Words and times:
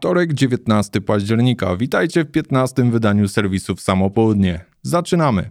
Wtorek, 0.00 0.34
19 0.34 1.00
października. 1.00 1.76
Witajcie 1.76 2.24
w 2.24 2.30
15 2.30 2.90
wydaniu 2.90 3.28
serwisu 3.28 3.76
w 3.76 3.80
samo 3.80 4.10
południe. 4.10 4.64
Zaczynamy. 4.82 5.50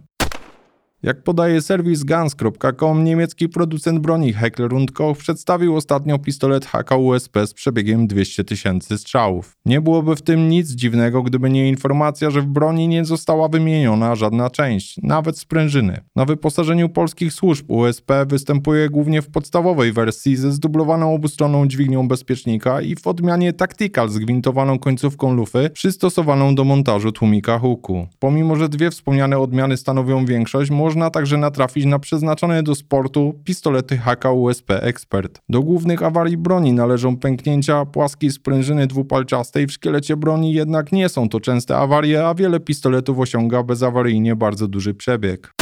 Jak 1.02 1.22
podaje 1.22 1.62
serwis 1.62 2.04
Guns.com, 2.04 3.04
niemiecki 3.04 3.48
producent 3.48 3.98
broni 3.98 4.32
Heckler 4.32 4.70
Koch 4.92 5.18
przedstawił 5.18 5.76
ostatnio 5.76 6.18
pistolet 6.18 6.66
HK-USP 6.66 7.46
z 7.46 7.54
przebiegiem 7.54 8.06
200 8.06 8.44
tysięcy 8.44 8.98
strzałów. 8.98 9.56
Nie 9.66 9.80
byłoby 9.80 10.16
w 10.16 10.22
tym 10.22 10.48
nic 10.48 10.70
dziwnego, 10.70 11.22
gdyby 11.22 11.50
nie 11.50 11.68
informacja, 11.68 12.30
że 12.30 12.42
w 12.42 12.46
broni 12.46 12.88
nie 12.88 13.04
została 13.04 13.48
wymieniona 13.48 14.14
żadna 14.14 14.50
część, 14.50 14.96
nawet 15.02 15.38
sprężyny. 15.38 16.00
Na 16.16 16.24
wyposażeniu 16.24 16.88
polskich 16.88 17.32
służb 17.32 17.70
USP 17.70 18.12
występuje 18.26 18.88
głównie 18.88 19.22
w 19.22 19.30
podstawowej 19.30 19.92
wersji 19.92 20.36
ze 20.36 20.52
zdublowaną 20.52 21.14
obustronną 21.14 21.66
dźwignią 21.68 22.08
bezpiecznika 22.08 22.80
i 22.80 22.96
w 22.96 23.06
odmianie 23.06 23.52
Tactical 23.52 24.08
z 24.08 24.18
gwintowaną 24.18 24.78
końcówką 24.78 25.34
lufy 25.34 25.70
przystosowaną 25.70 26.54
do 26.54 26.64
montażu 26.64 27.12
tłumika 27.12 27.58
huku. 27.58 28.06
Pomimo, 28.18 28.56
że 28.56 28.68
dwie 28.68 28.90
wspomniane 28.90 29.38
odmiany 29.38 29.76
stanowią 29.76 30.26
większość, 30.26 30.70
można 30.90 31.10
także 31.10 31.36
natrafić 31.36 31.84
na 31.84 31.98
przeznaczone 31.98 32.62
do 32.62 32.74
sportu 32.74 33.34
pistolety 33.44 33.98
HK-USP 33.98 34.70
Expert. 34.70 35.40
Do 35.48 35.62
głównych 35.62 36.02
awarii 36.02 36.36
broni 36.36 36.72
należą 36.72 37.16
pęknięcia 37.16 37.86
płaskiej 37.86 38.30
sprężyny 38.30 38.86
dwupalczastej 38.86 39.66
w 39.66 39.72
szkielecie 39.72 40.16
broni, 40.16 40.52
jednak 40.52 40.92
nie 40.92 41.08
są 41.08 41.28
to 41.28 41.40
częste 41.40 41.76
awarie, 41.76 42.26
a 42.26 42.34
wiele 42.34 42.60
pistoletów 42.60 43.18
osiąga 43.18 43.62
bezawaryjnie 43.62 44.36
bardzo 44.36 44.68
duży 44.68 44.94
przebieg. 44.94 45.59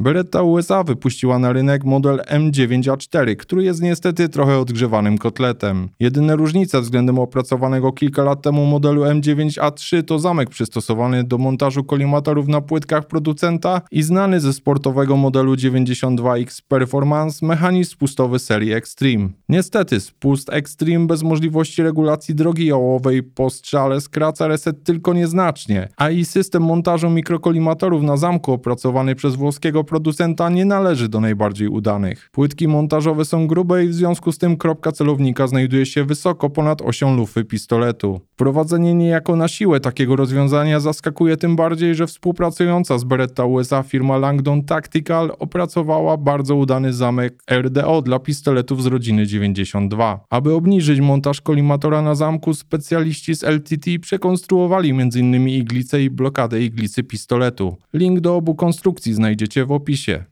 Beretta 0.00 0.42
USA 0.42 0.84
wypuściła 0.84 1.38
na 1.38 1.52
rynek 1.52 1.84
model 1.84 2.18
M9A4, 2.18 3.36
który 3.36 3.64
jest 3.64 3.82
niestety 3.82 4.28
trochę 4.28 4.58
odgrzewanym 4.58 5.18
kotletem. 5.18 5.88
Jedyna 6.00 6.34
różnica 6.34 6.80
względem 6.80 7.18
opracowanego 7.18 7.92
kilka 7.92 8.24
lat 8.24 8.42
temu 8.42 8.66
modelu 8.66 9.04
M9A3 9.04 10.02
to 10.02 10.18
zamek 10.18 10.50
przystosowany 10.50 11.24
do 11.24 11.38
montażu 11.38 11.84
kolimatorów 11.84 12.48
na 12.48 12.60
płytkach 12.60 13.06
producenta 13.06 13.80
i 13.90 14.02
znany 14.02 14.40
ze 14.40 14.52
sportowego 14.52 15.16
modelu 15.16 15.54
92X 15.54 16.62
Performance 16.68 17.46
mechanizm 17.46 17.90
spustowy 17.90 18.38
serii 18.38 18.72
Extreme. 18.72 19.28
Niestety 19.48 20.00
spust 20.00 20.52
Extreme 20.52 21.06
bez 21.06 21.22
możliwości 21.22 21.82
regulacji 21.82 22.34
drogi 22.34 22.66
jałowej 22.66 23.22
po 23.22 23.50
strzale 23.50 24.00
skraca 24.00 24.48
reset 24.48 24.84
tylko 24.84 25.12
nieznacznie, 25.12 25.88
a 25.96 26.10
i 26.10 26.24
system 26.24 26.62
montażu 26.62 27.10
mikrokolimatorów 27.10 28.02
na 28.02 28.16
zamku 28.16 28.52
opracowany 28.52 29.14
przez 29.14 29.36
włoskiego 29.36 29.83
producenta 29.84 30.50
nie 30.50 30.64
należy 30.64 31.08
do 31.08 31.20
najbardziej 31.20 31.68
udanych. 31.68 32.28
Płytki 32.32 32.68
montażowe 32.68 33.24
są 33.24 33.46
grube 33.46 33.84
i 33.84 33.88
w 33.88 33.94
związku 33.94 34.32
z 34.32 34.38
tym 34.38 34.56
kropka 34.56 34.92
celownika 34.92 35.46
znajduje 35.46 35.86
się 35.86 36.04
wysoko 36.04 36.50
ponad 36.50 36.82
osią 36.82 37.16
lufy 37.16 37.44
pistoletu. 37.44 38.20
Wprowadzenie 38.32 38.94
niejako 38.94 39.36
na 39.36 39.48
siłę 39.48 39.80
takiego 39.80 40.16
rozwiązania 40.16 40.80
zaskakuje 40.80 41.36
tym 41.36 41.56
bardziej, 41.56 41.94
że 41.94 42.06
współpracująca 42.06 42.98
z 42.98 43.04
Beretta 43.04 43.44
USA 43.44 43.82
firma 43.82 44.18
Langdon 44.18 44.64
Tactical 44.64 45.32
opracowała 45.38 46.16
bardzo 46.16 46.56
udany 46.56 46.92
zamek 46.92 47.42
RDO 47.50 48.02
dla 48.02 48.18
pistoletów 48.18 48.82
z 48.82 48.86
rodziny 48.86 49.26
92. 49.26 50.20
Aby 50.30 50.54
obniżyć 50.54 51.00
montaż 51.00 51.40
kolimatora 51.40 52.02
na 52.02 52.14
zamku, 52.14 52.54
specjaliści 52.54 53.34
z 53.34 53.44
LTT 53.44 53.98
przekonstruowali 54.00 54.90
m.in. 54.90 55.48
iglicę 55.48 56.02
i 56.02 56.10
blokadę 56.10 56.62
iglicy 56.62 57.02
pistoletu. 57.02 57.76
Link 57.92 58.20
do 58.20 58.36
obu 58.36 58.54
konstrukcji 58.54 59.14
znajdziecie 59.14 59.64
w 59.64 59.72
opisie. 59.74 60.24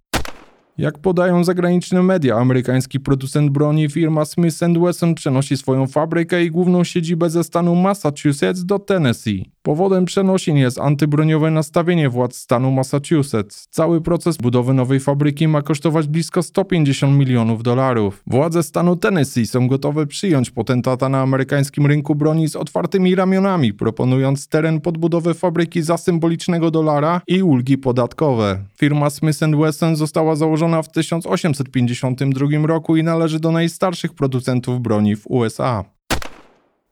Jak 0.78 0.98
podają 0.98 1.44
zagraniczne 1.44 2.02
media, 2.02 2.36
amerykański 2.36 3.00
producent 3.00 3.50
broni 3.50 3.88
firma 3.88 4.24
Smith 4.24 4.56
Wesson 4.80 5.14
przenosi 5.14 5.56
swoją 5.56 5.86
fabrykę 5.86 6.44
i 6.44 6.50
główną 6.50 6.84
siedzibę 6.84 7.30
ze 7.30 7.44
stanu 7.44 7.74
Massachusetts 7.74 8.64
do 8.64 8.78
Tennessee. 8.78 9.51
Powodem 9.62 10.04
przenosin 10.04 10.56
jest 10.56 10.78
antybroniowe 10.78 11.50
nastawienie 11.50 12.08
władz 12.08 12.36
stanu 12.36 12.70
Massachusetts. 12.70 13.66
Cały 13.70 14.00
proces 14.00 14.36
budowy 14.36 14.74
nowej 14.74 15.00
fabryki 15.00 15.48
ma 15.48 15.62
kosztować 15.62 16.06
blisko 16.06 16.42
150 16.42 17.18
milionów 17.18 17.62
dolarów. 17.62 18.22
Władze 18.26 18.62
stanu 18.62 18.96
Tennessee 18.96 19.46
są 19.46 19.68
gotowe 19.68 20.06
przyjąć 20.06 20.50
potentata 20.50 21.08
na 21.08 21.20
amerykańskim 21.20 21.86
rynku 21.86 22.14
broni 22.14 22.48
z 22.48 22.56
otwartymi 22.56 23.14
ramionami, 23.14 23.74
proponując 23.74 24.48
teren 24.48 24.80
pod 24.80 24.98
budowę 24.98 25.34
fabryki 25.34 25.82
za 25.82 25.96
symbolicznego 25.96 26.70
dolara 26.70 27.20
i 27.26 27.42
ulgi 27.42 27.78
podatkowe. 27.78 28.58
Firma 28.78 29.10
Smith 29.10 29.38
Wesson 29.60 29.96
została 29.96 30.36
założona 30.36 30.82
w 30.82 30.92
1852 30.92 32.66
roku 32.66 32.96
i 32.96 33.02
należy 33.02 33.40
do 33.40 33.52
najstarszych 33.52 34.14
producentów 34.14 34.80
broni 34.80 35.16
w 35.16 35.26
USA. 35.26 35.84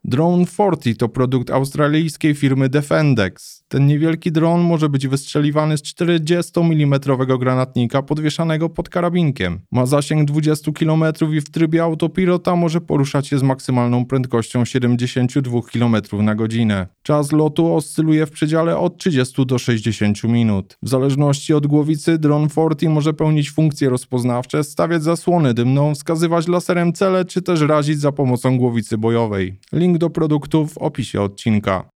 Drone 0.05 0.47
40 0.47 0.97
to 0.97 1.09
produkt 1.09 1.51
australijskiej 1.51 2.35
firmy 2.35 2.69
Defendex. 2.69 3.65
Ten 3.69 3.87
niewielki 3.87 4.33
dron 4.33 4.61
może 4.61 4.89
być 4.89 5.09
wystrzeliwany 5.09 5.79
z 5.79 5.83
40 5.83 6.61
mm 6.61 7.01
granatnika 7.39 8.03
podwieszanego 8.03 8.69
pod 8.69 8.89
karabinkiem. 8.89 9.61
Ma 9.73 9.87
zasięg 9.87 10.25
20 10.25 10.73
km 10.73 11.05
i 11.33 11.41
w 11.41 11.51
trybie 11.51 11.83
autopilota 11.83 12.57
może 12.57 12.81
poruszać 12.81 13.27
się 13.27 13.39
z 13.39 13.43
maksymalną 13.43 14.07
prędkością 14.07 14.65
72 14.65 15.61
km 15.73 15.97
na 16.13 16.35
godzinę. 16.35 16.87
Czas 17.03 17.33
lotu 17.33 17.75
oscyluje 17.75 18.27
w 18.27 18.31
przedziale 18.31 18.79
od 18.79 18.97
30 18.97 19.47
do 19.47 19.59
60 19.59 20.25
minut. 20.25 20.79
W 20.83 20.89
zależności 20.89 21.55
od 21.55 21.67
głowicy 21.67 22.19
Drone 22.19 22.49
40 22.49 22.89
może 22.89 23.15
pełnić 23.15 23.51
funkcje 23.51 23.89
rozpoznawcze, 23.89 24.65
stawiać 24.65 25.03
zasłonę 25.03 25.55
dymną, 25.55 25.95
wskazywać 25.95 26.49
laserem 26.49 26.93
cele 26.93 27.25
czy 27.25 27.43
też 27.43 27.61
razić 27.61 28.01
za 28.01 28.13
pomocą 28.13 28.59
głowicy 28.59 28.99
bojowej. 28.99 29.59
Link 29.91 29.99
do 29.99 30.11
produktu 30.11 30.67
w 30.67 30.79
opisie 30.79 31.23
odcinka. 31.23 31.91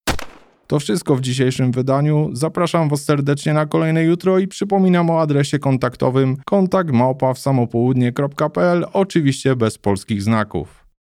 To 0.66 0.78
wszystko 0.78 1.16
w 1.16 1.20
dzisiejszym 1.20 1.72
wydaniu. 1.72 2.30
Zapraszam 2.32 2.88
Was 2.88 3.04
serdecznie 3.04 3.54
na 3.54 3.66
kolejne 3.66 4.02
jutro 4.02 4.38
i 4.38 4.48
przypominam 4.48 5.10
o 5.10 5.20
adresie 5.20 5.58
kontaktowym 5.58 6.36
kontakt 6.44 6.92
oczywiście 8.92 9.56
bez 9.56 9.78
polskich 9.78 10.22
znaków. 10.22 10.83